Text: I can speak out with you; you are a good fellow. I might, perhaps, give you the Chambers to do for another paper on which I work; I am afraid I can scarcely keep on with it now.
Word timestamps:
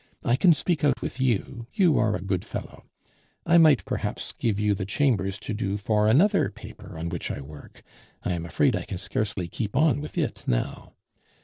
I 0.23 0.35
can 0.35 0.51
speak 0.55 0.83
out 0.83 1.03
with 1.03 1.21
you; 1.21 1.67
you 1.75 1.99
are 1.99 2.15
a 2.15 2.21
good 2.23 2.43
fellow. 2.43 2.85
I 3.45 3.59
might, 3.59 3.85
perhaps, 3.85 4.33
give 4.33 4.59
you 4.59 4.73
the 4.73 4.83
Chambers 4.87 5.37
to 5.41 5.53
do 5.53 5.77
for 5.77 6.07
another 6.07 6.49
paper 6.49 6.97
on 6.97 7.09
which 7.09 7.29
I 7.29 7.39
work; 7.39 7.83
I 8.23 8.33
am 8.33 8.43
afraid 8.43 8.75
I 8.75 8.85
can 8.85 8.97
scarcely 8.97 9.47
keep 9.47 9.75
on 9.75 10.01
with 10.01 10.17
it 10.17 10.43
now. 10.47 10.93